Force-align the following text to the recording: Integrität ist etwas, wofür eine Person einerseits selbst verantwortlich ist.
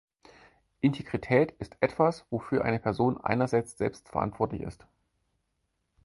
Integrität 0.79 1.51
ist 1.59 1.77
etwas, 1.79 2.25
wofür 2.31 2.65
eine 2.65 2.79
Person 2.79 3.21
einerseits 3.23 3.77
selbst 3.77 4.09
verantwortlich 4.09 4.63
ist. 4.63 4.87